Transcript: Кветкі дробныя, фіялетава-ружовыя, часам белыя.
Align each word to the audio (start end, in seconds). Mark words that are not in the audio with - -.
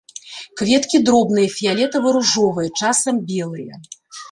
Кветкі 0.61 1.01
дробныя, 1.09 1.51
фіялетава-ружовыя, 1.57 2.69
часам 2.83 3.23
белыя. 3.31 3.73